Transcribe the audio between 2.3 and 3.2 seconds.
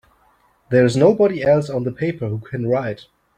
can write!